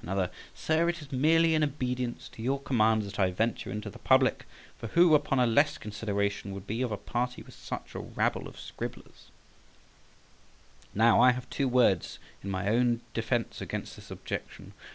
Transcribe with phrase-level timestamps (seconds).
[0.00, 3.98] Another: "Sir, it is merely in obedience to your commands that I venture into the
[3.98, 4.46] public,
[4.78, 8.48] for who upon a less consideration would be of a party with such a rabble
[8.48, 9.28] of scribblers," &c.
[10.94, 14.72] Now, I have two words in my own defence against this objection.